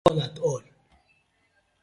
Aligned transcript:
I 0.03 0.09
no 0.09 0.11
won 0.15 0.19
cry 0.25 0.31
atol 0.33 0.59
atol. 0.61 0.63